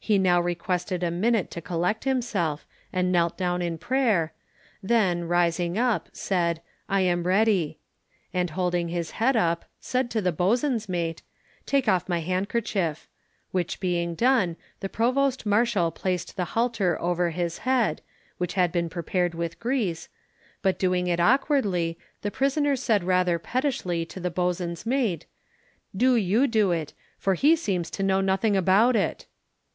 He 0.00 0.16
now 0.18 0.40
requested 0.40 1.02
a 1.02 1.10
minute 1.10 1.50
to 1.50 1.60
collect 1.60 2.04
himself, 2.04 2.64
and 2.92 3.10
knelt 3.12 3.36
down 3.36 3.60
in 3.60 3.76
prayer, 3.76 4.32
then, 4.82 5.24
rising 5.24 5.76
up, 5.76 6.08
said, 6.12 6.62
"I 6.88 7.00
am 7.02 7.24
ready," 7.26 7.78
and 8.32 8.50
holding 8.50 8.88
his 8.88 9.12
head 9.12 9.34
up, 9.36 9.64
said 9.80 10.08
to 10.12 10.22
the 10.22 10.32
boatswain's 10.32 10.88
mate, 10.88 11.22
"take 11.66 11.88
off 11.88 12.08
my 12.08 12.20
handkerchief," 12.20 13.08
which 13.50 13.80
being 13.80 14.14
done, 14.14 14.56
the 14.80 14.88
Provost 14.88 15.44
Marshal 15.44 15.90
placed 15.90 16.36
the 16.36 16.44
halter 16.54 16.98
over 17.00 17.30
his 17.30 17.58
head 17.58 18.00
(which 18.38 18.54
had 18.54 18.70
been 18.70 18.88
prepared 18.88 19.34
with 19.34 19.58
grease), 19.60 20.08
but 20.62 20.78
doing 20.78 21.06
it 21.06 21.20
awkwardly, 21.20 21.98
the 22.22 22.30
prisoner 22.30 22.76
said 22.76 23.02
rather 23.04 23.38
pettishly 23.38 24.06
to 24.06 24.20
the 24.20 24.30
boatswain's 24.30 24.86
mate, 24.86 25.26
"Do 25.94 26.14
you 26.16 26.46
do 26.46 26.70
it, 26.70 26.94
for 27.18 27.34
he 27.34 27.56
seems 27.56 27.90
to 27.90 28.04
know 28.04 28.20
nothing 28.22 28.56
about 28.56 28.94
it!" 28.96 29.26